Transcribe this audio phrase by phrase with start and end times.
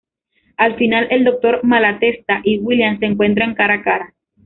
[0.57, 4.13] Al final, el Doctor Malatesta y William se encuentran cara a cara.